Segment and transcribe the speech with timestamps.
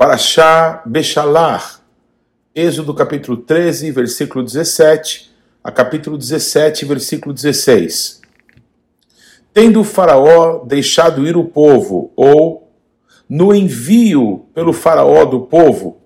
[0.00, 1.80] Paraxá Bechalach,
[2.54, 5.30] Êxodo capítulo 13, versículo 17,
[5.62, 8.22] a capítulo 17, versículo 16.
[9.52, 12.72] Tendo o faraó deixado ir o povo, ou
[13.28, 15.98] no envio pelo faraó do povo,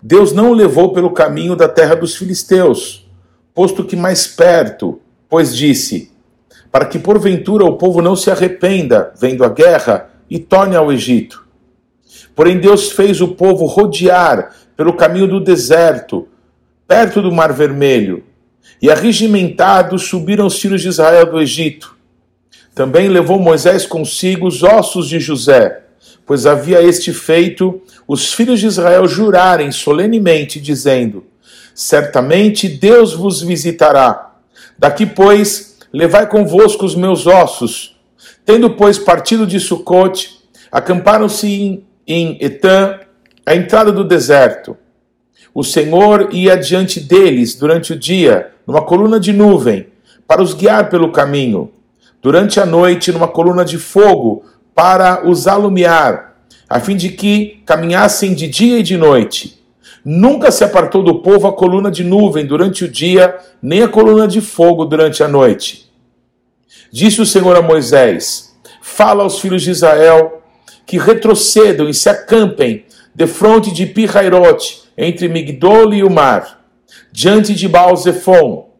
[0.00, 3.06] Deus não o levou pelo caminho da terra dos filisteus,
[3.54, 4.98] posto que mais perto,
[5.28, 6.10] pois disse:
[6.72, 11.45] para que porventura o povo não se arrependa, vendo a guerra, e torne ao Egito.
[12.36, 16.28] Porém, Deus fez o povo rodear pelo caminho do deserto,
[16.86, 18.22] perto do Mar Vermelho,
[18.80, 21.96] e arregimentados subiram os filhos de Israel do Egito.
[22.74, 25.84] Também levou Moisés consigo os ossos de José,
[26.26, 31.24] pois havia este feito os filhos de Israel jurarem solenemente, dizendo:
[31.74, 34.34] Certamente Deus vos visitará.
[34.78, 37.96] Daqui, pois, levai convosco os meus ossos.
[38.44, 40.38] Tendo, pois, partido de Sucote,
[40.70, 43.00] acamparam-se em em Etã,
[43.44, 44.76] a entrada do deserto.
[45.54, 49.86] O Senhor ia diante deles durante o dia, numa coluna de nuvem,
[50.26, 51.70] para os guiar pelo caminho.
[52.20, 56.36] Durante a noite, numa coluna de fogo, para os alumiar,
[56.68, 59.58] a fim de que caminhassem de dia e de noite.
[60.04, 64.28] Nunca se apartou do povo a coluna de nuvem durante o dia, nem a coluna
[64.28, 65.90] de fogo durante a noite.
[66.92, 70.35] Disse o Senhor a Moisés: Fala aos filhos de Israel
[70.86, 72.84] que retrocedam e se acampem
[73.14, 76.64] defronte de Pirairote, entre Migdol e o mar,
[77.10, 78.70] diante de Baal-Zephon.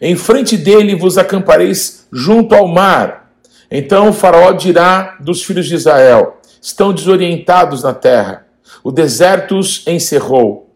[0.00, 3.32] Em frente dele vos acampareis junto ao mar.
[3.70, 8.46] Então o faraó dirá dos filhos de Israel: estão desorientados na terra.
[8.82, 10.70] O deserto os encerrou.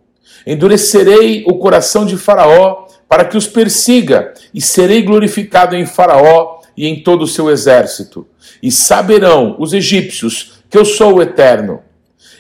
[0.47, 6.87] Endurecerei o coração de Faraó para que os persiga, e serei glorificado em Faraó e
[6.87, 8.27] em todo o seu exército.
[8.63, 11.85] E saberão os egípcios que eu sou o eterno.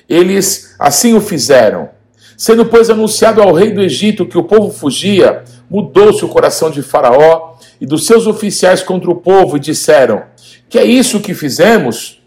[0.08, 1.90] Eles assim o fizeram.
[2.36, 6.82] Sendo, pois, anunciado ao rei do Egito que o povo fugia, mudou-se o coração de
[6.82, 10.24] Faraó e dos seus oficiais contra o povo e disseram:
[10.68, 12.20] Que é isso que fizemos?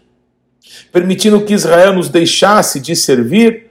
[0.90, 3.66] Permitindo que Israel nos deixasse de servir?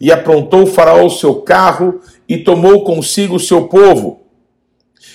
[0.00, 4.22] E aprontou Faraó o seu carro e tomou consigo o seu povo.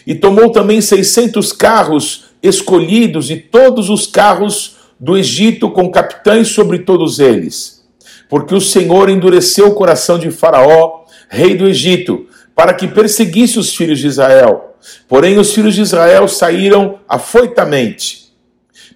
[0.06, 6.80] E tomou também seiscentos carros escolhidos e todos os carros do Egito com capitães sobre
[6.80, 7.84] todos eles.
[8.30, 13.76] Porque o Senhor endureceu o coração de Faraó, rei do Egito, para que perseguisse os
[13.76, 14.76] filhos de Israel.
[15.08, 18.34] Porém, os filhos de Israel saíram afoitamente.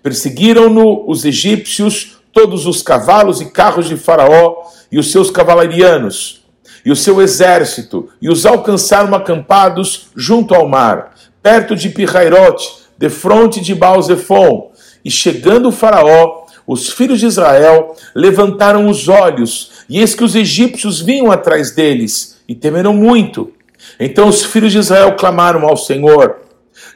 [0.02, 6.46] Perseguiram-no os egípcios, todos os cavalos e carros de Faraó e os seus cavalarianos,
[6.86, 13.60] e o seu exército, e os alcançaram acampados junto ao mar, perto de Pirairote, defronte
[13.60, 14.69] de Baal-Zephon,
[15.04, 20.36] e chegando o Faraó, os filhos de Israel levantaram os olhos, e eis que os
[20.36, 23.52] egípcios vinham atrás deles, e temeram muito.
[24.00, 26.38] Então os filhos de Israel clamaram ao Senhor.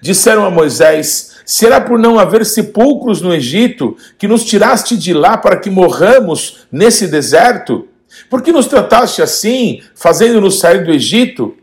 [0.02, 5.38] Disseram a Moisés: Será por não haver sepulcros no Egito que nos tiraste de lá
[5.38, 7.88] para que morramos nesse deserto?
[8.30, 11.56] Por que nos trataste assim, fazendo-nos sair do Egito?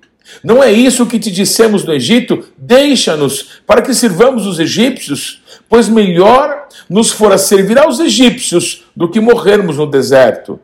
[0.42, 2.44] Não é isso que te dissemos no Egito?
[2.56, 5.39] Deixa-nos para que sirvamos os egípcios
[5.70, 10.58] pois melhor nos fora servir aos egípcios do que morrermos no deserto.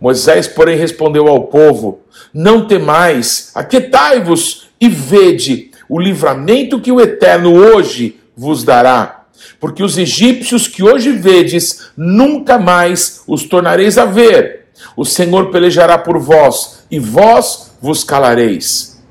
[0.00, 2.00] Moisés, porém, respondeu ao povo:
[2.32, 9.26] Não temais, aquietai-vos e vede o livramento que o Eterno hoje vos dará.
[9.58, 14.66] Porque os egípcios que hoje vedes, nunca mais os tornareis a ver.
[14.96, 19.02] O Senhor pelejará por vós, e vós vos calareis.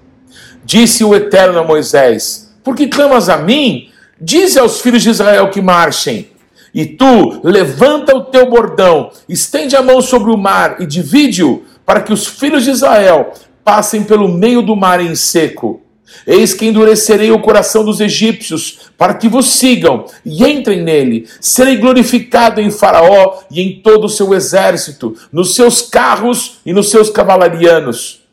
[0.63, 3.89] Disse o Eterno a Moisés: Por que clamas a mim?
[4.22, 6.28] Dize aos filhos de Israel que marchem.
[6.74, 12.02] E tu, levanta o teu bordão, estende a mão sobre o mar e divide-o, para
[12.02, 15.81] que os filhos de Israel passem pelo meio do mar em seco.
[16.25, 21.27] Eis que endurecerei o coração dos egípcios, para que vos sigam e entrem nele.
[21.39, 26.89] Serei glorificado em Faraó e em todo o seu exército, nos seus carros e nos
[26.89, 28.24] seus cavalarianos.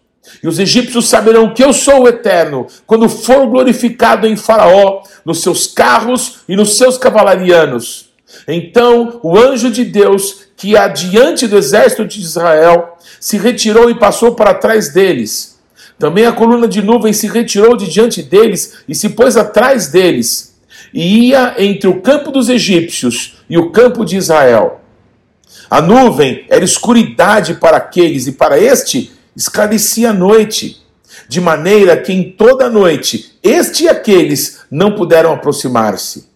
[0.42, 5.42] E os egípcios saberão que eu sou o Eterno, quando for glorificado em Faraó, nos
[5.42, 8.10] seus carros e nos seus cavalarianos.
[8.46, 13.98] Então o anjo de Deus, que ia diante do exército de Israel, se retirou e
[13.98, 15.58] passou para trás deles.
[15.98, 20.54] Também a coluna de nuvem se retirou de diante deles e se pôs atrás deles,
[20.92, 24.80] e ia entre o campo dos egípcios e o campo de Israel.
[25.70, 30.82] A nuvem era escuridade para aqueles, e para este esclarecia a noite,
[31.28, 36.28] de maneira que em toda a noite este e aqueles não puderam aproximar-se.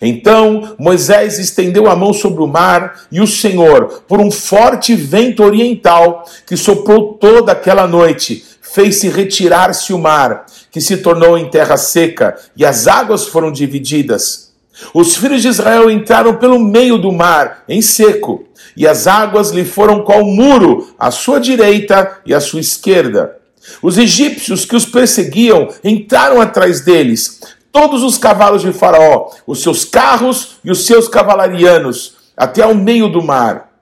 [0.00, 5.42] Então Moisés estendeu a mão sobre o mar, e o Senhor, por um forte vento
[5.42, 11.76] oriental que soprou toda aquela noite, fez-se retirar-se o mar, que se tornou em terra
[11.76, 14.52] seca, e as águas foram divididas.
[14.92, 18.44] Os filhos de Israel entraram pelo meio do mar, em seco,
[18.76, 23.36] e as águas lhe foram qual muro, à sua direita e à sua esquerda.
[23.82, 27.40] Os egípcios que os perseguiam entraram atrás deles,
[27.72, 33.08] todos os cavalos de Faraó, os seus carros e os seus cavalarianos, até ao meio
[33.08, 33.72] do mar.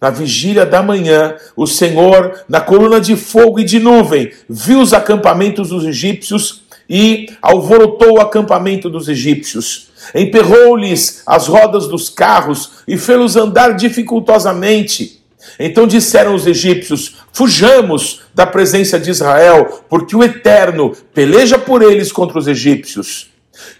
[0.00, 4.92] Na vigília da manhã, o Senhor, na coluna de fogo e de nuvem, viu os
[4.92, 9.87] acampamentos dos egípcios e alvorotou o acampamento dos egípcios.
[10.14, 15.22] Emperrou-lhes as rodas dos carros e fê-los andar dificultosamente.
[15.58, 22.12] Então disseram os egípcios: Fujamos da presença de Israel, porque o Eterno peleja por eles
[22.12, 23.30] contra os egípcios.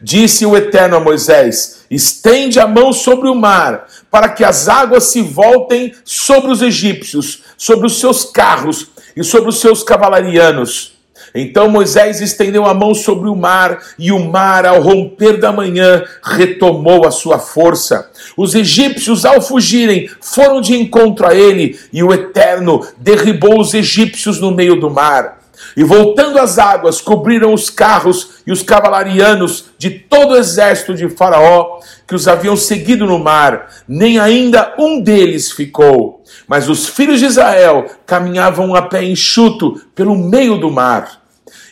[0.00, 5.04] Disse o Eterno a Moisés: Estende a mão sobre o mar, para que as águas
[5.04, 10.97] se voltem sobre os egípcios, sobre os seus carros e sobre os seus cavalarianos.
[11.34, 16.04] Então Moisés estendeu a mão sobre o mar, e o mar, ao romper da manhã,
[16.22, 18.10] retomou a sua força.
[18.36, 24.40] Os egípcios, ao fugirem, foram de encontro a ele, e o Eterno derribou os egípcios
[24.40, 25.38] no meio do mar.
[25.76, 31.08] E voltando as águas, cobriram os carros e os cavalarianos de todo o exército de
[31.08, 36.24] Faraó que os haviam seguido no mar, nem ainda um deles ficou.
[36.46, 41.17] Mas os filhos de Israel caminhavam a pé enxuto pelo meio do mar.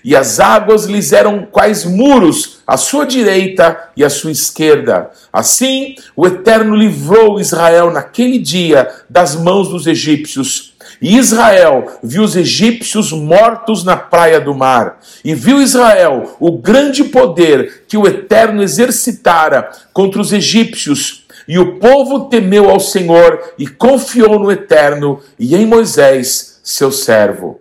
[0.06, 5.10] E as águas lhes eram quais muros à sua direita e à sua esquerda.
[5.32, 12.36] Assim, o Eterno livrou Israel naquele dia das mãos dos egípcios e Israel viu os
[12.36, 18.62] egípcios mortos na praia do mar, e viu Israel o grande poder que o Eterno
[18.62, 21.26] exercitara contra os egípcios.
[21.48, 27.60] E o povo temeu ao Senhor e confiou no Eterno e em Moisés, seu servo.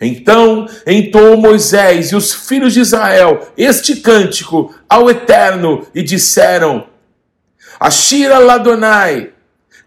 [0.00, 6.86] Então entoou Moisés e os filhos de Israel este cântico ao Eterno e disseram:
[7.80, 9.30] Ashira Ladonai,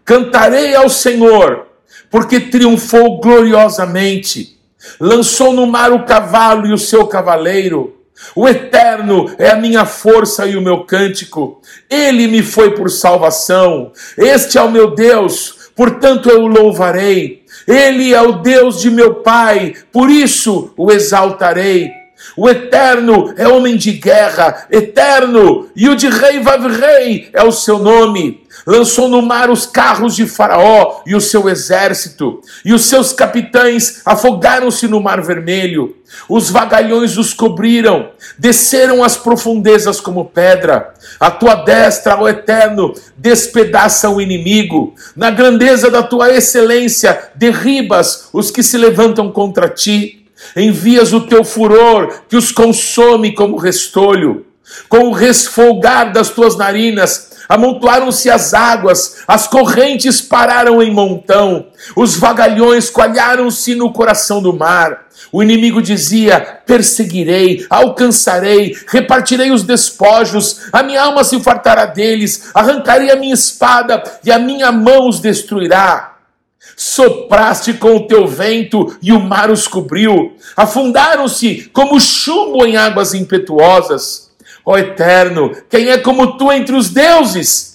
[0.04, 1.66] cantarei ao Senhor
[2.10, 4.58] porque triunfou gloriosamente.
[5.00, 7.96] Lançou no mar o cavalo e o seu cavaleiro.
[8.36, 11.62] O Eterno é a minha força e o meu cântico.
[11.88, 13.92] Ele me foi por salvação.
[14.16, 17.41] Este é o meu Deus, portanto eu o louvarei.
[17.66, 21.90] Ele é o Deus de meu Pai, por isso o exaltarei.
[22.36, 27.78] O Eterno é homem de guerra, eterno, e o de rei Vav-rei é o seu
[27.78, 33.12] nome lançou no mar os carros de Faraó e o seu exército, e os seus
[33.12, 35.96] capitães afogaram-se no mar vermelho.
[36.28, 40.94] Os vagalhões os cobriram, desceram as profundezas como pedra.
[41.18, 44.94] A tua destra, ó Eterno, despedaça o inimigo.
[45.16, 50.26] Na grandeza da tua excelência, derribas os que se levantam contra ti.
[50.56, 54.46] Envias o teu furor que os consome como restolho.
[54.88, 61.66] Com o resfolgar das tuas narinas, amontoaram-se as águas, as correntes pararam em montão,
[61.96, 65.06] os vagalhões coalharam-se no coração do mar.
[65.30, 73.10] O inimigo dizia: Perseguirei, alcançarei, repartirei os despojos, a minha alma se fartará deles, arrancarei
[73.10, 76.12] a minha espada e a minha mão os destruirá.
[76.76, 83.14] Sopraste com o teu vento e o mar os cobriu, afundaram-se como chumbo em águas
[83.14, 84.21] impetuosas.
[84.64, 87.72] Ó Eterno, quem é como tu entre os deuses?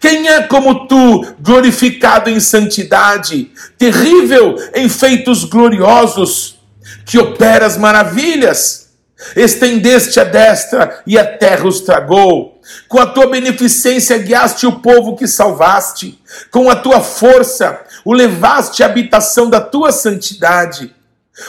[0.00, 6.58] Quem é como tu, glorificado em santidade, terrível em feitos gloriosos,
[7.04, 8.88] que operas maravilhas?
[9.34, 12.60] Estendeste a destra e a terra os tragou.
[12.88, 16.20] Com a tua beneficência guiaste o povo que salvaste.
[16.50, 20.94] Com a tua força o levaste à habitação da tua santidade.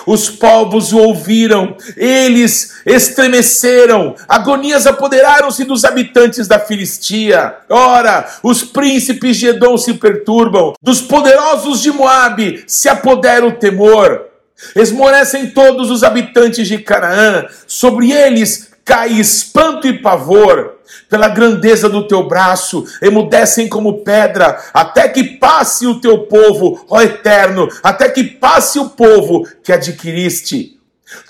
[0.06, 7.56] Os povos o ouviram, eles estremeceram, agonias apoderaram-se dos habitantes da Filistia.
[7.70, 14.26] Ora, os príncipes de Edom se perturbam, dos poderosos de Moabe se apodera o temor.
[14.76, 22.08] Esmorecem todos os habitantes de Canaã, sobre eles cai espanto e pavor pela grandeza do
[22.08, 28.24] teu braço, emudecem como pedra, até que passe o teu povo, ó Eterno, até que
[28.24, 30.80] passe o povo que adquiriste.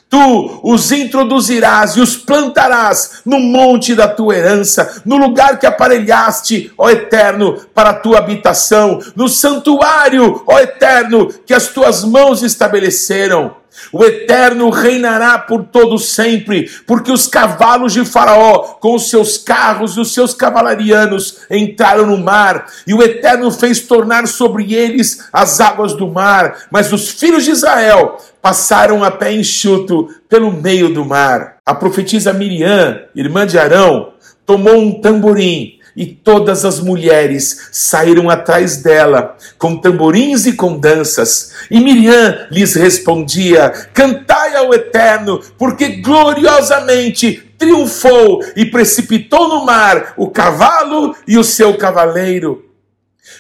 [0.10, 6.72] Tu os introduzirás e os plantarás no monte da tua herança, no lugar que aparelhaste,
[6.78, 13.59] ó Eterno, para a tua habitação, no santuário, ó Eterno, que as tuas mãos estabeleceram.
[13.92, 19.98] O Eterno reinará por todo sempre, porque os cavalos de Faraó, com os seus carros
[19.98, 25.60] e os seus cavalarianos, entraram no mar, e o Eterno fez tornar sobre eles as
[25.60, 26.66] águas do mar.
[26.72, 31.58] Mas os filhos de Israel passaram a pé enxuto pelo meio do mar.
[31.66, 34.14] A profetisa Miriam, irmã de Arão,
[34.46, 41.52] tomou um tamborim e todas as mulheres saíram atrás dela, com tamborins e com danças.
[41.70, 50.30] E Miriam lhes respondia: Cantai ao Eterno, porque gloriosamente triunfou e precipitou no mar o
[50.30, 52.64] cavalo e o seu cavaleiro.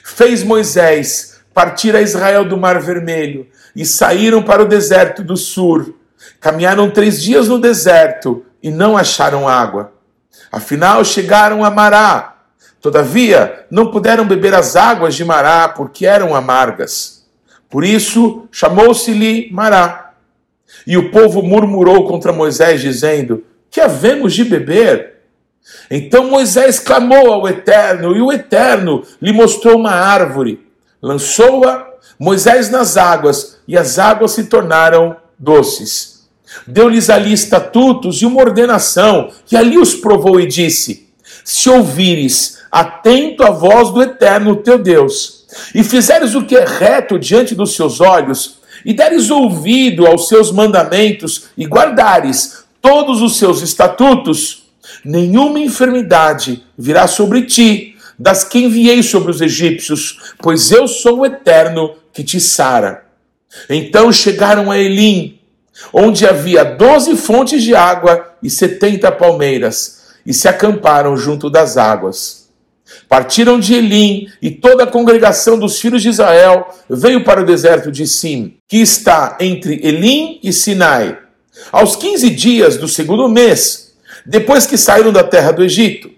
[0.03, 5.95] Fez Moisés partir a Israel do Mar Vermelho e saíram para o deserto do Sur.
[6.41, 9.93] Caminharam três dias no deserto e não acharam água.
[10.51, 12.38] Afinal, chegaram a Mará
[12.81, 17.25] Todavia, não puderam beber as águas de Mará, porque eram amargas.
[17.69, 20.13] Por isso, chamou-se-lhe Mará.
[20.87, 25.19] E o povo murmurou contra Moisés, dizendo: Que havemos de beber?
[25.91, 30.65] Então Moisés clamou ao Eterno, e o Eterno lhe mostrou uma árvore.
[31.01, 36.27] Lançou-a Moisés nas águas, e as águas se tornaram doces.
[36.65, 41.08] Deu-lhes ali estatutos e uma ordenação, e ali os provou e disse:
[41.51, 47.17] Se ouvires atento à voz do Eterno teu Deus, e fizeres o que é reto
[47.17, 53.63] diante dos seus olhos, e deres ouvido aos seus mandamentos, e guardares todos os seus
[53.63, 54.69] estatutos,
[55.03, 61.25] nenhuma enfermidade virá sobre ti, das que enviei sobre os egípcios, pois eu sou o
[61.25, 63.05] Eterno que te sara.
[63.67, 65.39] Então chegaram a Elim,
[65.91, 72.49] onde havia doze fontes de água e setenta palmeiras, e se acamparam junto das águas.
[73.07, 77.91] Partiram de Elim e toda a congregação dos filhos de Israel veio para o deserto
[77.91, 81.17] de Sim, que está entre Elim e Sinai.
[81.71, 83.93] Aos 15 dias do segundo mês,
[84.25, 86.09] depois que saíram da terra do Egito,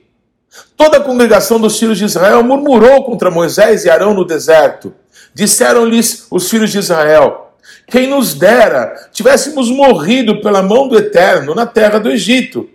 [0.75, 4.93] toda a congregação dos filhos de Israel murmurou contra Moisés e Arão no deserto.
[5.33, 7.53] Disseram-lhes os filhos de Israel:
[7.87, 12.69] Quem nos dera tivéssemos morrido pela mão do Eterno na terra do Egito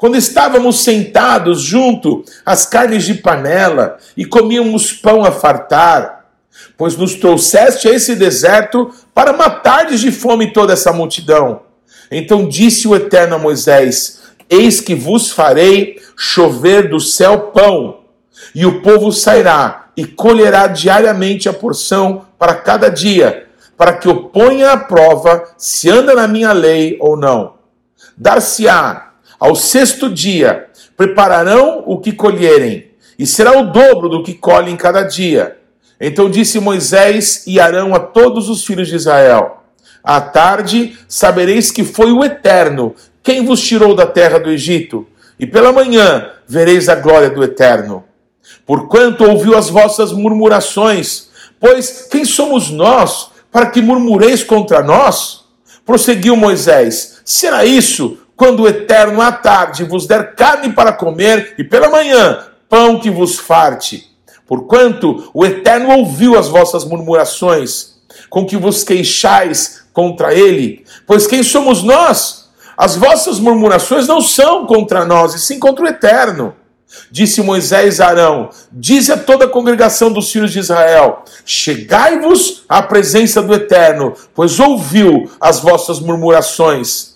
[0.00, 6.24] quando estávamos sentados junto às carnes de panela e comíamos pão a fartar,
[6.78, 11.64] pois nos trouxeste a esse deserto para matar de fome toda essa multidão.
[12.10, 18.00] Então disse o Eterno a Moisés: Eis que vos farei chover do céu pão,
[18.54, 24.24] e o povo sairá e colherá diariamente a porção para cada dia, para que eu
[24.30, 27.56] ponha à prova se anda na minha lei ou não.
[28.16, 29.09] Dar-se-á
[29.40, 30.66] ao sexto dia
[30.96, 35.56] prepararão o que colherem, e será o dobro do que colhem cada dia.
[35.98, 39.62] Então disse Moisés e Arão a todos os filhos de Israel:
[40.04, 45.06] À tarde sabereis que foi o Eterno quem vos tirou da terra do Egito,
[45.38, 48.04] e pela manhã vereis a glória do Eterno.
[48.66, 51.28] Porquanto ouviu as vossas murmurações,
[51.58, 55.44] pois quem somos nós para que murmureis contra nós?
[55.84, 61.62] Prosseguiu Moisés: Será isso quando o Eterno à tarde vos der carne para comer, e
[61.62, 64.08] pela manhã pão que vos farte.
[64.46, 67.96] Porquanto o Eterno ouviu as vossas murmurações,
[68.30, 70.86] com que vos queixais contra ele.
[71.06, 72.48] Pois quem somos nós?
[72.78, 76.54] As vossas murmurações não são contra nós, e sim contra o Eterno.
[77.10, 82.80] Disse Moisés a Arão: Dize a toda a congregação dos filhos de Israel: Chegai-vos à
[82.80, 87.09] presença do Eterno, pois ouviu as vossas murmurações.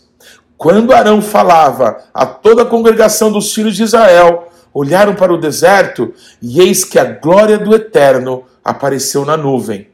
[0.57, 6.13] Quando Arão falava a toda a congregação dos filhos de Israel, olharam para o deserto
[6.41, 9.89] e eis que a glória do Eterno apareceu na nuvem.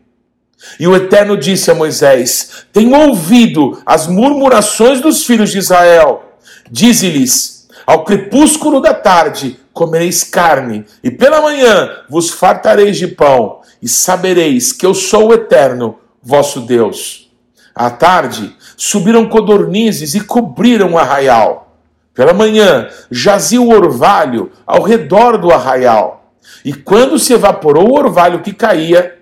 [0.79, 6.35] E o Eterno disse a Moisés: Tenho ouvido as murmurações dos filhos de Israel.
[6.71, 13.89] Dize-lhes: Ao crepúsculo da tarde comereis carne, e pela manhã vos fartareis de pão, e
[13.89, 17.30] sabereis que eu sou o Eterno, vosso Deus.
[17.75, 21.77] À tarde subiram codornizes e cobriram o arraial.
[22.15, 26.33] Pela manhã jazia o orvalho ao redor do arraial.
[26.65, 29.19] E quando se evaporou o orvalho que caía,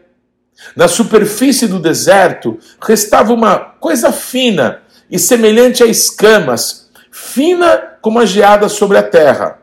[0.75, 8.26] na superfície do deserto restava uma coisa fina e semelhante a escamas, fina como a
[8.26, 9.59] geada sobre a terra.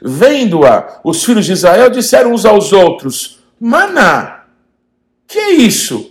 [0.00, 4.44] Vendo-a, os filhos de Israel disseram uns aos outros: Maná,
[5.26, 6.09] que é isso?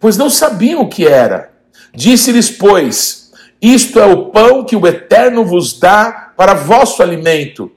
[0.00, 1.50] Pois não sabiam o que era.
[1.94, 7.70] Disse-lhes, pois, isto é o pão que o Eterno vos dá para vosso alimento.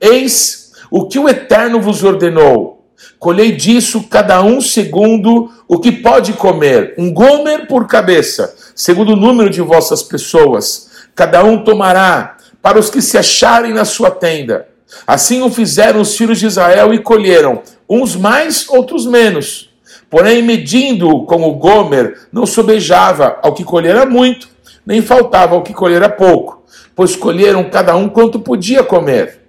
[0.00, 2.74] Eis o que o Eterno vos ordenou.
[3.18, 9.16] Colhei disso cada um segundo o que pode comer, um gomer por cabeça, segundo o
[9.16, 10.90] número de vossas pessoas.
[11.14, 14.68] Cada um tomará para os que se acharem na sua tenda.
[15.06, 19.73] Assim o fizeram os filhos de Israel e colheram, uns mais, outros menos.
[20.14, 24.48] Porém, medindo com o gomer, não sobejava ao que colhera muito,
[24.86, 26.62] nem faltava ao que colhera pouco,
[26.94, 29.40] pois colheram cada um quanto podia comer.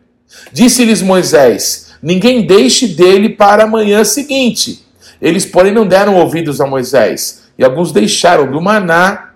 [0.51, 4.83] Disse-lhes Moisés: Ninguém deixe dele para a manhã seguinte.
[5.21, 9.33] Eles, porém, não deram ouvidos a Moisés, e alguns deixaram do maná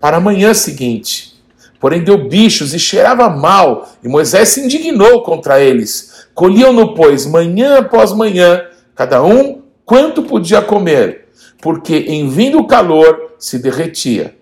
[0.00, 1.34] para a manhã seguinte.
[1.78, 6.26] Porém, deu bichos e cheirava mal, e Moisés se indignou contra eles.
[6.34, 8.64] Colhiam-no, pois, manhã após manhã,
[8.96, 11.28] cada um quanto podia comer,
[11.60, 14.36] porque em vindo o calor se derretia.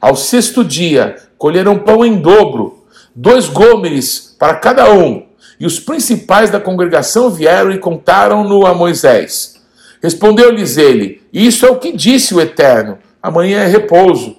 [0.00, 2.84] Ao sexto dia, colheram pão em dobro,
[3.14, 5.26] dois gômeres para cada um,
[5.58, 9.60] e os principais da congregação vieram e contaram-no a Moisés.
[10.02, 14.38] Respondeu-lhes ele: Isso é o que disse o Eterno: amanhã é repouso,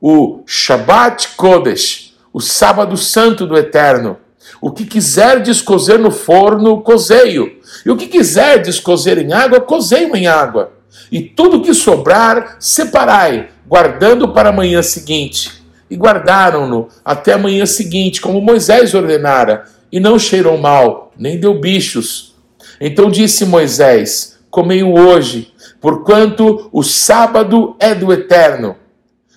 [0.00, 4.16] o Shabbat Kodesh, o sábado santo do Eterno.
[4.60, 7.60] O que quiserdes cozer no forno, cozeio.
[7.84, 10.72] E o que quiserdes cozer em água, cozeio em água.
[11.10, 15.62] E tudo que sobrar, separai, guardando para a manhã seguinte.
[15.90, 21.58] E guardaram-no até a manhã seguinte, como Moisés ordenara, e não cheirou mal, nem deu
[21.58, 22.34] bichos.
[22.80, 28.76] Então disse Moisés: Comei-o hoje, porquanto o sábado é do eterno,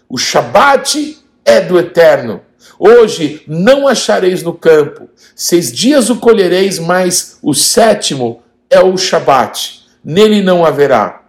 [0.08, 2.42] o Shabat é do eterno.
[2.78, 9.86] Hoje não achareis no campo, seis dias o colhereis, mas o sétimo é o Shabat,
[10.04, 11.22] nele não haverá.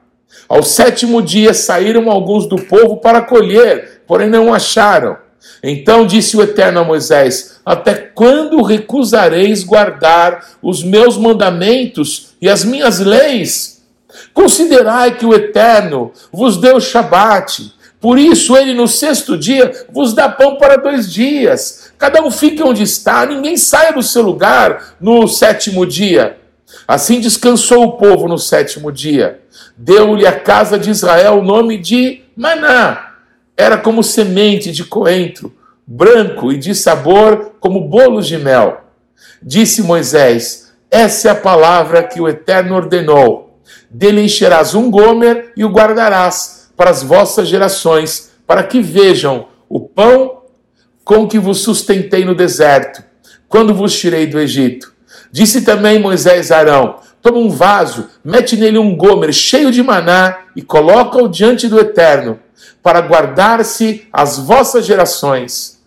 [0.48, 5.16] Ao sétimo dia saíram alguns do povo para colher, porém não acharam.
[5.62, 12.64] Então disse o Eterno a Moisés: Até quando recusareis guardar os meus mandamentos e as
[12.64, 13.82] minhas leis?
[14.32, 17.74] Considerai que o Eterno vos deu Shabat.
[18.00, 21.92] Por isso, ele no sexto dia vos dá pão para dois dias.
[21.98, 26.38] Cada um fique onde está, ninguém saia do seu lugar no sétimo dia.
[26.86, 29.40] Assim descansou o povo no sétimo dia.
[29.76, 33.06] Deu-lhe a casa de Israel o nome de Maná
[33.56, 35.56] era como semente de coentro,
[35.86, 38.84] branco e de sabor como bolos de mel.
[39.42, 43.58] Disse Moisés: Essa é a palavra que o Eterno ordenou.
[43.88, 49.80] Dele encherás um gomer e o guardarás para as vossas gerações, para que vejam o
[49.80, 50.42] pão
[51.04, 53.02] com que vos sustentei no deserto,
[53.48, 54.92] quando vos tirei do Egito.
[55.30, 60.38] Disse também Moisés a Arão: Toma um vaso, mete nele um gomer cheio de maná
[60.54, 62.38] e coloca-o diante do Eterno
[62.82, 65.82] para guardar-se as vossas gerações.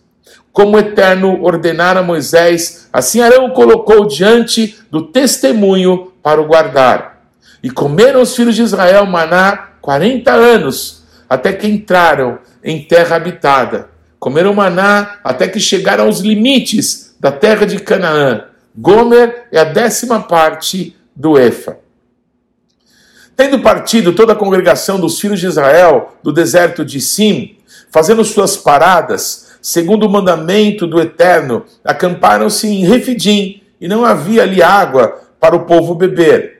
[0.52, 7.22] Como o Eterno ordenara Moisés, assim Arão o colocou diante do testemunho para o guardar.
[7.62, 13.88] E comeram os filhos de Israel maná quarenta anos, até que entraram em terra habitada.
[14.18, 18.44] Comeram maná até que chegaram aos limites da terra de Canaã.
[18.76, 21.78] Gomer é a décima parte do Efa.
[23.36, 27.56] Tendo partido toda a congregação dos filhos de Israel do deserto de Sim,
[27.90, 34.62] fazendo suas paradas, segundo o mandamento do Eterno, acamparam-se em Refidim, e não havia ali
[34.62, 36.59] água para o povo beber.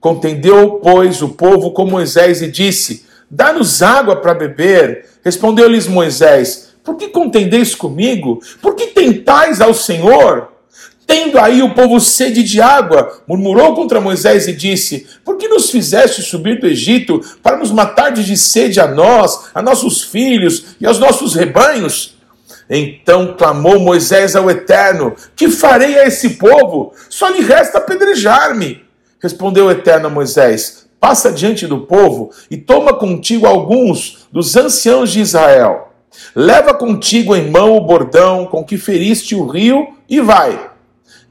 [0.00, 5.04] Contendeu, pois, o povo com Moisés e disse: Dá-nos água para beber.
[5.22, 8.40] Respondeu-lhes Moisés: Por que contendeis comigo?
[8.62, 10.48] Por que tentais ao Senhor?
[11.06, 15.70] Tendo aí o povo sede de água, murmurou contra Moisés e disse: Por que nos
[15.70, 20.86] fizeste subir do Egito para nos matar de sede a nós, a nossos filhos e
[20.86, 22.16] aos nossos rebanhos?
[22.70, 26.94] Então clamou Moisés ao Eterno: Que farei a esse povo?
[27.10, 28.88] Só lhe resta apedrejar-me.
[29.22, 35.20] Respondeu Eterno a Moisés: Passa diante do povo e toma contigo alguns dos anciãos de
[35.20, 35.92] Israel.
[36.34, 40.70] Leva contigo em mão o bordão com que feriste o rio e vai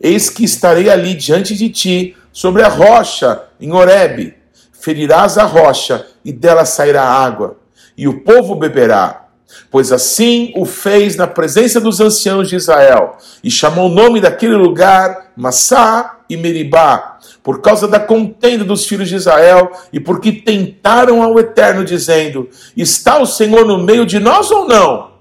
[0.01, 4.33] Eis que estarei ali diante de ti, sobre a rocha, em Horebe.
[4.71, 7.57] Ferirás a rocha, e dela sairá água,
[7.97, 9.25] e o povo beberá.
[9.69, 14.55] Pois assim o fez na presença dos anciãos de Israel, e chamou o nome daquele
[14.55, 21.23] lugar Massá e Meribá, por causa da contenda dos filhos de Israel, e porque tentaram
[21.23, 25.11] ao Eterno, dizendo: Está o Senhor no meio de nós ou não?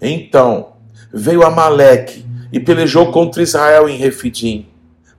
[0.00, 0.72] Então
[1.12, 4.66] veio Amaleque e pelejou contra Israel em Refidim.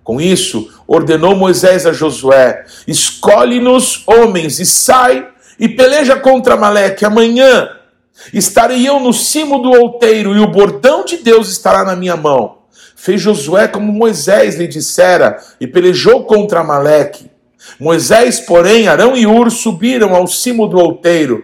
[0.03, 5.27] Com isso, ordenou Moisés a Josué: Escolhe-nos homens e sai
[5.59, 7.05] e peleja contra Maleque.
[7.05, 7.69] Amanhã
[8.33, 12.60] estarei eu no cimo do outeiro e o bordão de Deus estará na minha mão.
[13.01, 17.31] Fez Josué como Moisés lhe dissera e pelejou contra Amaleque.
[17.79, 21.43] Moisés, porém, Arão e Ur subiram ao cimo do outeiro.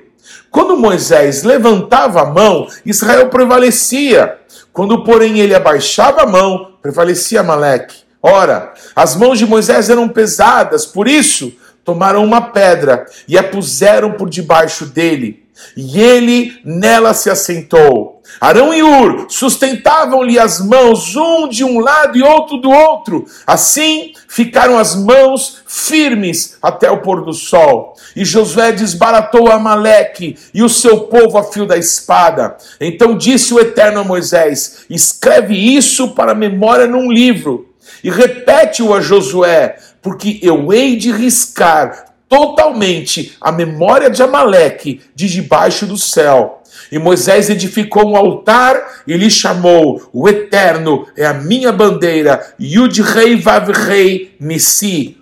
[0.52, 4.38] Quando Moisés levantava a mão, Israel prevalecia.
[4.72, 8.04] Quando, porém, ele abaixava a mão, prevalecia Amaleque.
[8.22, 11.54] Ora, as mãos de Moisés eram pesadas, por isso
[11.88, 15.48] tomaram uma pedra e a puseram por debaixo dele.
[15.76, 18.22] E ele nela se assentou.
[18.42, 23.26] Arão e Ur sustentavam-lhe as mãos, um de um lado e outro do outro.
[23.48, 27.96] Assim ficaram as mãos firmes até o pôr do sol.
[28.14, 32.58] E Josué desbaratou Amaleque e o seu povo a fio da espada.
[32.82, 37.68] Então disse o Eterno a Moisés: Escreve isso para memória num livro
[38.04, 45.30] e repete-o a Josué, porque eu hei de riscar totalmente a memória de Amaleque de
[45.30, 46.62] debaixo do céu.
[46.92, 53.02] E Moisés edificou um altar e lhe chamou: O Eterno é a minha bandeira, Yud
[53.02, 55.18] Rei Vav Rei Nissi.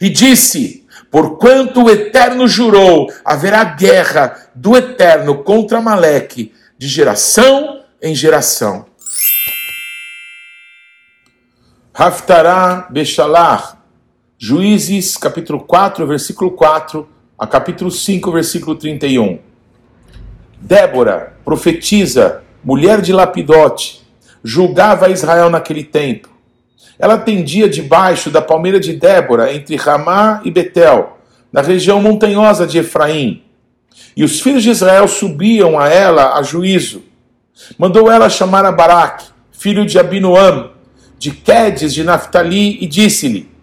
[0.00, 8.14] E disse: Porquanto o Eterno jurou, haverá guerra do Eterno contra Amaleque, de geração em
[8.14, 8.86] geração.
[11.94, 13.75] Haftará Beshalach,
[14.38, 19.38] Juízes, capítulo 4, versículo 4, a capítulo 5, versículo 31.
[20.60, 24.02] Débora, profetiza, mulher de Lapidote,
[24.44, 26.28] julgava Israel naquele tempo.
[26.98, 31.16] Ela tendia debaixo da palmeira de Débora, entre Ramá e Betel,
[31.50, 33.42] na região montanhosa de Efraim.
[34.14, 37.02] E os filhos de Israel subiam a ela a juízo.
[37.78, 40.72] Mandou ela chamar a Baraque, filho de Abinoam,
[41.18, 43.55] de Quedes de Naphtali, e disse-lhe: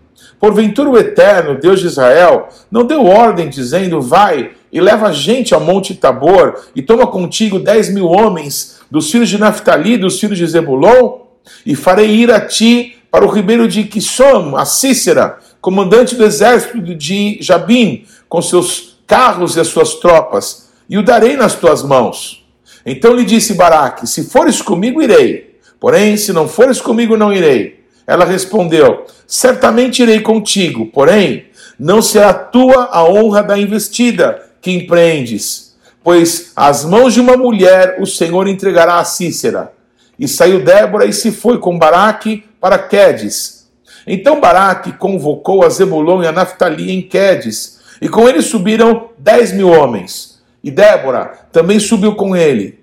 [0.43, 5.61] Porventura o Eterno, Deus de Israel, não deu ordem, dizendo: Vai e leva gente ao
[5.61, 10.45] Monte Tabor, e toma contigo dez mil homens dos filhos de Naphtali, dos filhos de
[10.45, 11.19] Zebulon,
[11.65, 16.81] e farei ir a ti para o ribeiro de Quissom, a Cícera, comandante do exército
[16.81, 22.45] de Jabim, com seus carros e as suas tropas, e o darei nas tuas mãos.
[22.85, 27.82] Então lhe disse Baraque: Se fores comigo, irei Porém, se não fores comigo, não irei.
[28.05, 31.45] Ela respondeu: Certamente irei contigo, porém,
[31.79, 37.97] não será tua a honra da investida que empreendes, pois às mãos de uma mulher
[37.99, 39.73] o Senhor entregará a Cícera.
[40.17, 43.67] E saiu Débora e se foi com Baraque para Quedes.
[44.05, 49.51] Então Baraque convocou a Zebulon e a Naftali em Quedes, e com ele subiram dez
[49.51, 50.41] mil homens.
[50.63, 52.79] E Débora também subiu com ele.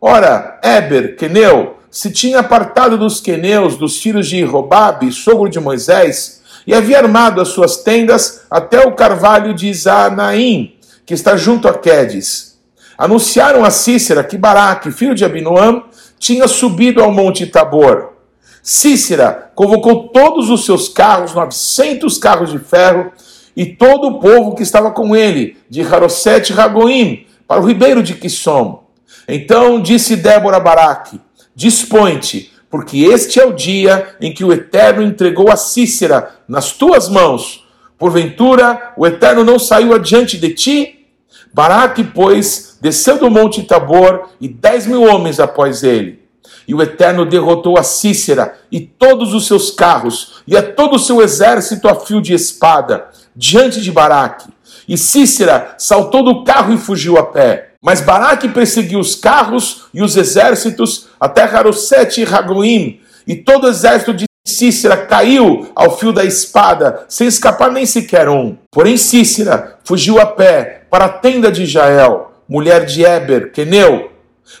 [0.00, 6.42] Ora, Eber, Queneu, se tinha apartado dos queneus, dos filhos de Robabe, sogro de Moisés,
[6.66, 10.74] e havia armado as suas tendas até o carvalho de Zanaim,
[11.06, 12.58] que está junto a Quedes.
[12.98, 15.84] Anunciaram a Cícera que Baraque, filho de Abinoam,
[16.18, 18.14] tinha subido ao monte Tabor.
[18.60, 23.12] Cícera convocou todos os seus carros, 900 carros de ferro,
[23.56, 28.02] e todo o povo que estava com ele, de Harosete e Ragoim, para o ribeiro
[28.02, 28.82] de Quissom.
[29.28, 31.20] Então disse Débora a Baraque,
[31.54, 37.08] Dispõe-te, porque este é o dia em que o Eterno entregou a Cícera nas tuas
[37.08, 37.64] mãos.
[37.96, 41.06] Porventura, o Eterno não saiu adiante de ti?
[41.52, 46.24] Baraque, pois, desceu do monte Tabor e dez mil homens após ele.
[46.66, 50.98] E o Eterno derrotou a Cícera e todos os seus carros e a todo o
[50.98, 54.48] seu exército a fio de espada, diante de Baraque.
[54.88, 57.73] E Cícera saltou do carro e fugiu a pé.
[57.84, 63.68] Mas Baraque perseguiu os carros e os exércitos até Harosete e Ragoim, e todo o
[63.68, 68.56] exército de Cícera caiu ao fio da espada, sem escapar nem sequer um.
[68.70, 74.10] Porém, Cícera fugiu a pé para a tenda de Jael, mulher de Eber, Queneu,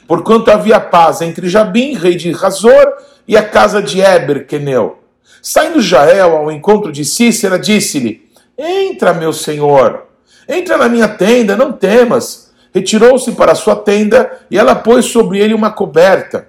[0.06, 2.92] porquanto havia paz entre Jabim, rei de Razor,
[3.26, 4.98] e a casa de Eber, Queneu.
[5.40, 8.22] Saindo Jael ao encontro de Cícera, disse-lhe:
[8.58, 10.08] Entra, meu senhor,
[10.46, 12.43] entra na minha tenda, não temas
[12.74, 16.48] retirou-se para sua tenda e ela pôs sobre ele uma coberta.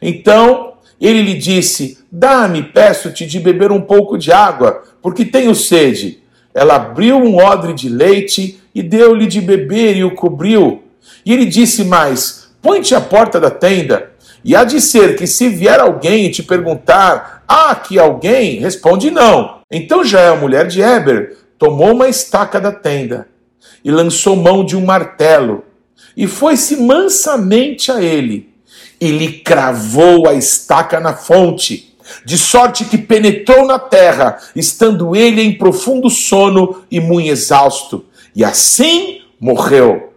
[0.00, 6.22] Então ele lhe disse: Dá-me, peço-te, de beber um pouco de água, porque tenho sede.
[6.54, 10.84] Ela abriu um odre de leite e deu-lhe de beber e o cobriu.
[11.26, 14.12] E ele disse mais: Põe-te à porta da tenda.
[14.44, 18.60] E há de ser que se vier alguém e te perguntar: Há aqui alguém?
[18.60, 19.58] Responde não.
[19.70, 23.26] Então já a mulher de Eber tomou uma estaca da tenda
[23.84, 25.64] e lançou mão de um martelo,
[26.16, 28.50] e foi-se mansamente a ele,
[29.00, 35.42] e lhe cravou a estaca na fonte, de sorte que penetrou na terra, estando ele
[35.42, 40.12] em profundo sono e muito exausto, e assim morreu.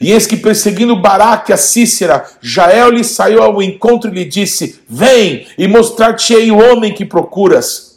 [0.00, 4.80] E eis que perseguindo Baraque a Cícera, Jael lhe saiu ao encontro e lhe disse:
[4.88, 7.89] Vem e mostrar-te-ei o homem que procuras.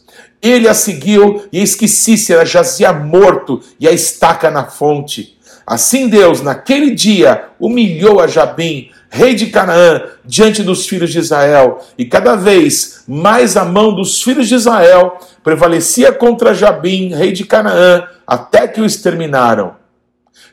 [0.44, 5.40] Ele a seguiu, e eis que Cícera jazia morto e a estaca na fonte.
[5.66, 11.80] Assim Deus, naquele dia, humilhou a Jabim, rei de Canaã, diante dos filhos de Israel,
[11.98, 17.46] e cada vez mais a mão dos filhos de Israel prevalecia contra Jabim, rei de
[17.46, 19.76] Canaã, até que o exterminaram.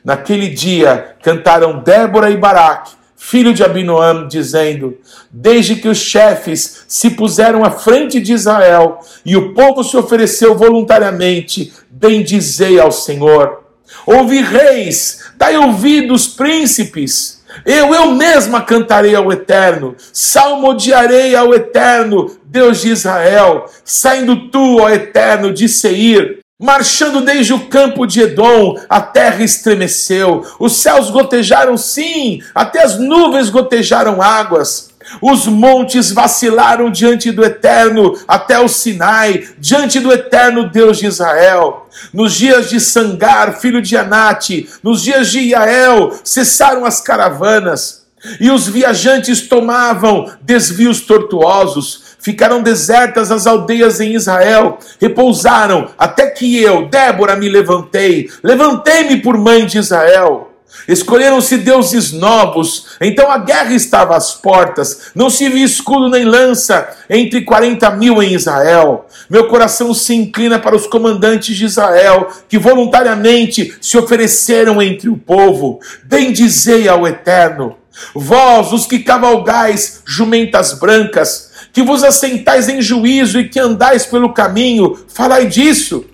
[0.05, 4.97] Naquele dia cantaram Débora e Baraque, filho de Abinoam, dizendo:
[5.31, 10.57] Desde que os chefes se puseram à frente de Israel e o povo se ofereceu
[10.57, 13.61] voluntariamente, bendizei ao Senhor.
[14.07, 17.41] Ouvi reis, dai ouvidos príncipes.
[17.63, 24.89] Eu, eu mesma cantarei ao Eterno, salmodiarei ao Eterno, Deus de Israel, saindo tu, ó
[24.89, 31.75] Eterno, de Seir, Marchando desde o campo de Edom, a terra estremeceu, os céus gotejaram
[31.75, 34.91] sim, até as nuvens gotejaram águas.
[35.19, 41.89] Os montes vacilaram diante do Eterno, até o Sinai, diante do Eterno Deus de Israel.
[42.13, 48.05] Nos dias de Sangar, filho de Anate, nos dias de Iael, cessaram as caravanas,
[48.39, 56.61] e os viajantes tomavam desvios tortuosos ficaram desertas as aldeias em Israel, repousaram, até que
[56.61, 60.47] eu, Débora, me levantei, levantei-me por mãe de Israel.
[60.87, 66.89] Escolheram-se deuses novos, então a guerra estava às portas, não se via escudo nem lança
[67.09, 69.05] entre 40 mil em Israel.
[69.29, 75.17] Meu coração se inclina para os comandantes de Israel, que voluntariamente se ofereceram entre o
[75.17, 75.79] povo.
[76.03, 77.75] Bendizei ao Eterno.
[78.15, 84.33] Vós, os que cavalgais jumentas brancas, que vos assentais em juízo e que andais pelo
[84.33, 86.05] caminho, falai disso.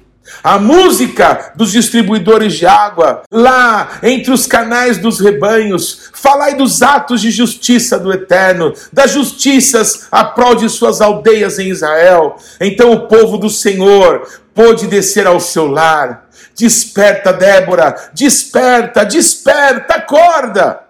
[0.44, 7.22] A música dos distribuidores de água, lá entre os canais dos rebanhos, falai dos atos
[7.22, 12.36] de justiça do Eterno, das justiças a prol de suas aldeias em Israel.
[12.60, 16.28] Então o povo do Senhor pôde descer ao seu lar.
[16.56, 20.87] Desperta, Débora, desperta, desperta, acorda.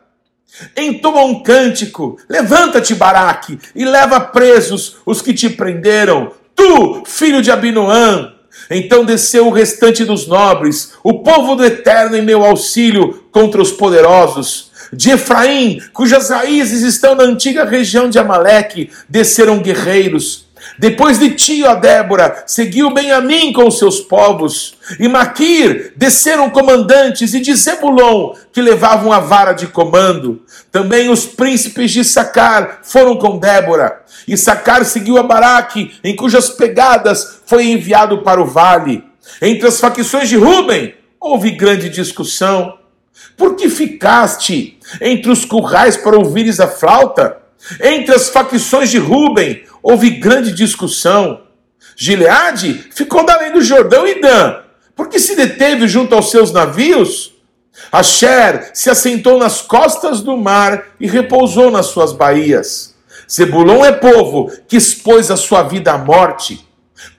[0.75, 6.31] Entoa um cântico, levanta-te, Baraque, e leva presos os que te prenderam.
[6.55, 8.33] Tu, filho de Abinoã.
[8.69, 13.71] Então desceu o restante dos nobres, o povo do Eterno em meu auxílio contra os
[13.71, 14.71] poderosos.
[14.91, 20.46] De Efraim, cujas raízes estão na antiga região de Amaleque, desceram guerreiros.
[20.79, 24.77] Depois de ti, ó Débora, seguiu Benjamim com os seus povos.
[24.99, 30.41] E Maquir desceram comandantes, e de Zebulon, que levavam a vara de comando.
[30.71, 34.01] Também os príncipes de Sacar foram com Débora.
[34.27, 39.03] E Sacar seguiu a Baraque, em cujas pegadas foi enviado para o vale.
[39.41, 42.77] Entre as facções de Ruben houve grande discussão.
[43.35, 47.37] Por que ficaste entre os currais para ouvires a flauta?
[47.81, 51.43] Entre as facções de Ruben houve grande discussão.
[51.95, 54.59] Gileade ficou da além do Jordão e Dan,
[54.93, 57.33] porque se deteve junto aos seus navios.
[57.89, 62.95] Asher se assentou nas costas do mar e repousou nas suas baías.
[63.31, 66.66] Zebulon é povo que expôs a sua vida à morte.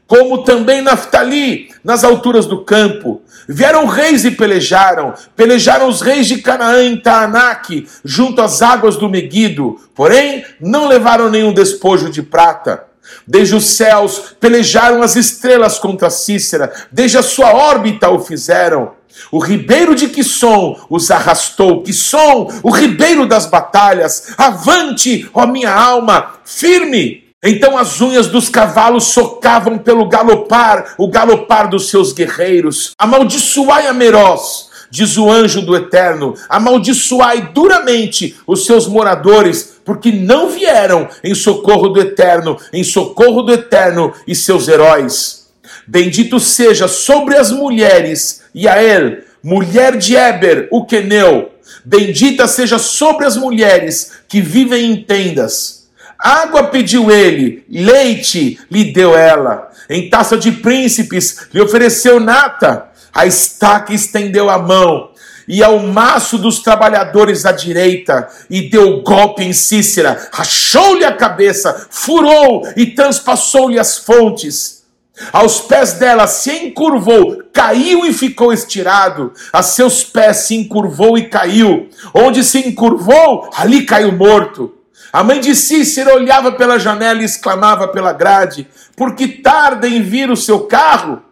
[0.09, 3.21] Como também Naftali, nas alturas do campo.
[3.47, 5.13] Vieram reis e pelejaram.
[5.37, 9.79] Pelejaram os reis de Canaã em Taanac, junto às águas do Meguido.
[9.95, 12.85] Porém, não levaram nenhum despojo de prata.
[13.27, 18.93] Desde os céus pelejaram as estrelas contra Cícera, desde a sua órbita o fizeram.
[19.31, 21.83] O ribeiro de Quisson os arrastou.
[21.83, 24.33] Quisson, o ribeiro das batalhas.
[24.39, 31.69] Avante, ó minha alma, firme, então as unhas dos cavalos socavam pelo galopar, o galopar
[31.69, 32.93] dos seus guerreiros.
[32.99, 40.49] Amaldiçoai a Meroz, diz o anjo do Eterno, amaldiçoai duramente os seus moradores, porque não
[40.49, 45.49] vieram em socorro do Eterno, em socorro do Eterno e seus heróis.
[45.87, 51.51] Bendito seja sobre as mulheres, Yael, mulher de Eber, o queneu.
[51.85, 55.78] Bendita seja sobre as mulheres que vivem em tendas
[56.19, 59.71] Água pediu ele, leite lhe deu ela.
[59.89, 62.89] Em taça de príncipes lhe ofereceu nata.
[63.15, 65.11] A estaca estendeu a mão
[65.49, 71.87] e ao maço dos trabalhadores à direita, e deu golpe em Cícera, rachou-lhe a cabeça,
[71.89, 74.85] furou e transpassou-lhe as fontes.
[75.33, 79.33] Aos pés dela se encurvou, caiu e ficou estirado.
[79.53, 81.89] A seus pés se encurvou e caiu.
[82.15, 84.78] Onde se encurvou, ali caiu morto.
[85.13, 90.03] A mãe de Cícera olhava pela janela e exclamava pela grade: Por que tarda em
[90.03, 91.23] vir o seu carro?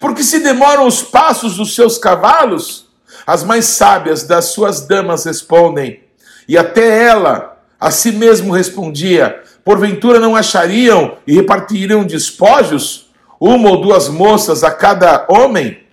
[0.00, 2.86] Por que se demoram os passos dos seus cavalos?
[3.26, 6.00] As mais sábias das suas damas respondem,
[6.48, 13.82] e até ela a si mesmo respondia: Porventura não achariam e repartiriam despojos, uma ou
[13.82, 15.84] duas moças a cada homem?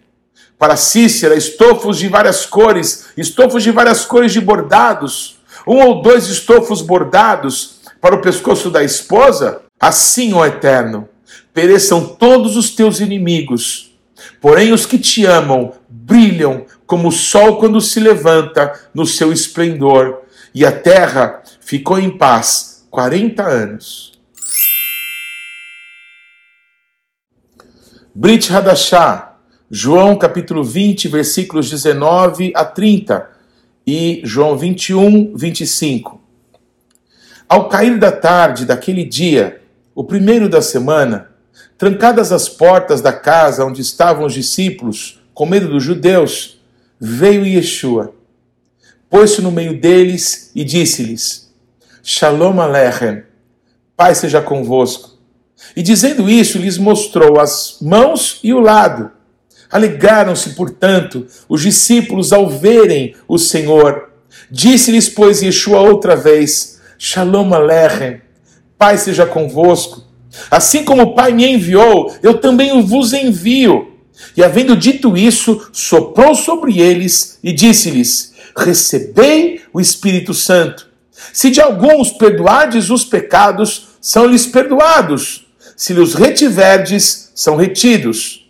[0.58, 6.28] Para Cícera, estofos de várias cores, estofos de várias cores de bordados, um ou dois
[6.28, 9.62] estofos bordados para o pescoço da esposa?
[9.80, 11.08] Assim, ó Eterno,
[11.54, 13.94] pereçam todos os teus inimigos.
[14.42, 20.22] Porém, os que te amam brilham como o sol quando se levanta no seu esplendor,
[20.54, 24.14] e a terra ficou em paz 40 anos.
[28.14, 29.38] Brit Hadashah,
[29.72, 33.33] João capítulo 20, versículos 19 a 30
[33.86, 36.22] e João 21, 25.
[37.48, 39.62] Ao cair da tarde daquele dia,
[39.94, 41.30] o primeiro da semana,
[41.78, 46.60] trancadas as portas da casa onde estavam os discípulos, com medo dos judeus,
[47.00, 48.14] veio Yeshua,
[49.10, 51.54] pôs-se no meio deles e disse-lhes:
[52.02, 53.24] Shalom Aleichem,
[53.96, 55.12] Pai seja convosco.
[55.76, 59.12] E dizendo isso, lhes mostrou as mãos e o lado.
[59.74, 64.12] Alegaram-se, portanto, os discípulos ao verem o Senhor.
[64.52, 68.22] Disse-lhes, pois, Yeshua outra vez: Shalom Aleichem,
[68.78, 70.04] Pai seja convosco.
[70.52, 73.94] Assim como o Pai me enviou, eu também vos envio.
[74.38, 80.88] E havendo dito isso, soprou sobre eles e disse-lhes: Recebei o Espírito Santo.
[81.34, 85.48] Se de alguns perdoardes os pecados, são-lhes perdoados.
[85.76, 88.43] Se lhes retiverdes, são retidos.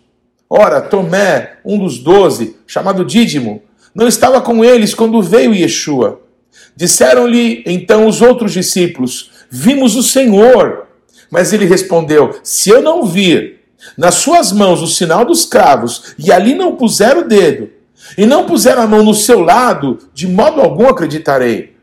[0.56, 3.60] Ora, Tomé, um dos doze, chamado Dídimo,
[3.92, 6.20] não estava com eles quando veio Yeshua.
[6.76, 10.86] Disseram-lhe então os outros discípulos: Vimos o Senhor.
[11.28, 13.62] Mas ele respondeu: Se eu não vir
[13.98, 17.70] nas suas mãos o sinal dos cravos, e ali não puser o dedo,
[18.16, 21.74] e não puser a mão no seu lado, de modo algum acreditarei.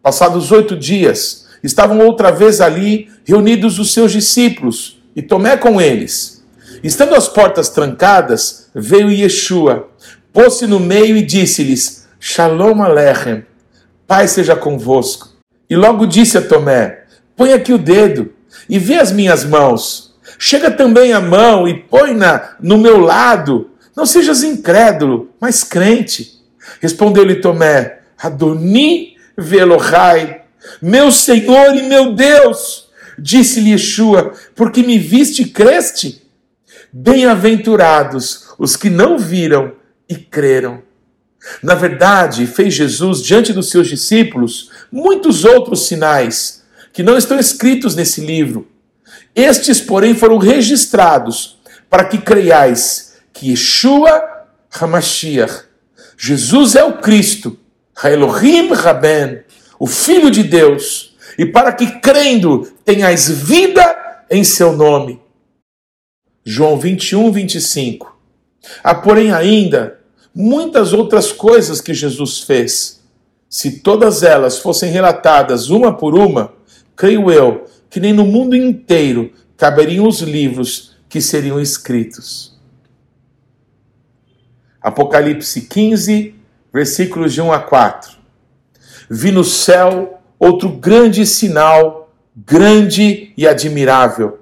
[0.00, 6.37] Passados oito dias, estavam outra vez ali reunidos os seus discípulos, e Tomé com eles.
[6.82, 9.88] Estando as portas trancadas, veio Yeshua,
[10.32, 13.44] pôs-se no meio e disse-lhes: Shalom Alechem,
[14.06, 15.28] Pai seja convosco.
[15.68, 17.04] E logo disse a Tomé:
[17.36, 18.32] Põe aqui o dedo
[18.68, 20.16] e vê as minhas mãos.
[20.38, 23.70] Chega também a mão e põe-na no meu lado.
[23.96, 26.38] Não sejas incrédulo, mas crente.
[26.80, 30.42] Respondeu-lhe Tomé: Adoni Velohai,
[30.80, 32.88] meu Senhor e meu Deus.
[33.18, 36.27] Disse-lhe Yeshua: Porque me viste e creste?
[36.92, 39.72] Bem-aventurados os que não viram
[40.08, 40.82] e creram.
[41.62, 47.94] Na verdade, fez Jesus diante dos seus discípulos muitos outros sinais que não estão escritos
[47.94, 48.66] nesse livro.
[49.34, 54.22] Estes, porém, foram registrados para que creiais que Yeshua
[54.80, 55.64] Hamashiach,
[56.16, 57.58] Jesus é o Cristo,
[58.02, 59.42] Elohim Raben,
[59.78, 65.20] o Filho de Deus, e para que crendo tenhais vida em seu nome.
[66.50, 68.18] João 21, 25.
[68.82, 70.00] Há, porém, ainda
[70.34, 73.04] muitas outras coisas que Jesus fez.
[73.50, 76.54] Se todas elas fossem relatadas uma por uma,
[76.96, 82.58] creio eu que nem no mundo inteiro caberiam os livros que seriam escritos.
[84.80, 86.34] Apocalipse 15,
[86.72, 88.16] versículos de 1 a 4.
[89.10, 94.38] Vi no céu outro grande sinal, grande e admirável.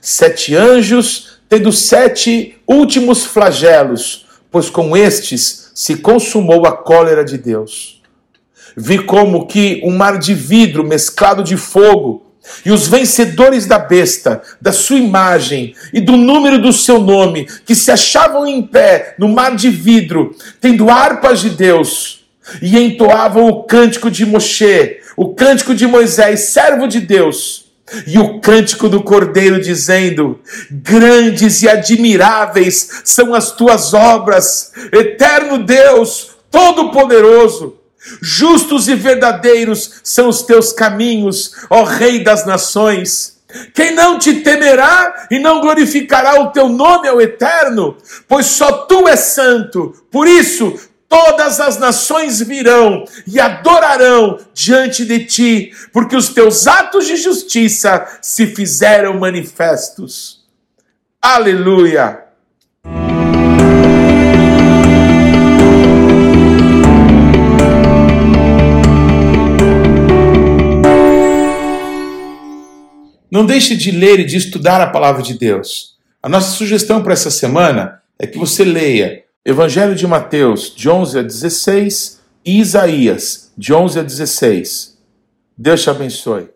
[0.00, 8.00] Sete anjos tendo sete últimos flagelos, pois com estes se consumou a cólera de Deus.
[8.76, 12.26] Vi como que um mar de vidro mesclado de fogo,
[12.64, 17.74] e os vencedores da besta, da sua imagem e do número do seu nome, que
[17.74, 22.24] se achavam em pé no mar de vidro, tendo harpas de Deus,
[22.62, 27.69] e entoavam o cântico de Moshe, o cântico de Moisés, servo de Deus,
[28.06, 36.30] e o cântico do Cordeiro, dizendo: Grandes e admiráveis são as tuas obras, eterno Deus,
[36.50, 37.76] Todo-Poderoso.
[38.22, 43.38] Justos e verdadeiros são os teus caminhos, ó Rei das nações.
[43.74, 47.96] Quem não te temerá e não glorificará o teu nome ao eterno,
[48.28, 49.94] pois só tu és santo.
[50.10, 50.78] Por isso,
[51.10, 58.06] todas as nações virão e adorarão diante de ti, porque os teus atos de justiça
[58.22, 60.44] se fizeram manifestos.
[61.20, 62.26] Aleluia!
[73.28, 75.96] Não deixe de ler e de estudar a palavra de Deus.
[76.22, 81.18] A nossa sugestão para essa semana é que você leia Evangelho de Mateus, de 11
[81.18, 84.98] a 16, e Isaías, de 11 a 16.
[85.56, 86.50] Deus te abençoe.